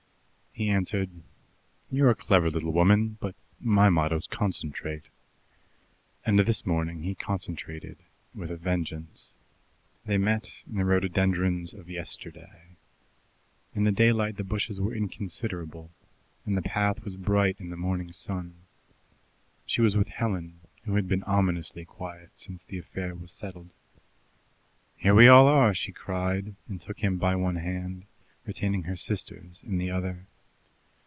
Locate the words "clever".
2.15-2.51